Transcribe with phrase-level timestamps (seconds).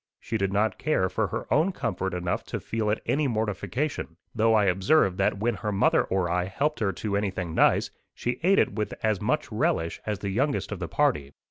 [0.19, 4.55] She did not care for her own comfort enough to feel it any mortification; though
[4.55, 8.57] I observed that when her mother or I helped her to anything nice, she ate
[8.57, 11.33] it with as much relish as the youngest of the party.